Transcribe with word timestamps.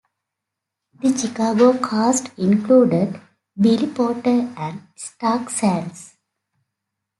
The 0.99 1.15
Chicago 1.15 1.77
cast 1.77 2.29
included: 2.39 3.21
Billy 3.55 3.85
Porter 3.85 4.51
and 4.57 4.81
Stark 4.95 5.51
Sands. 5.51 6.15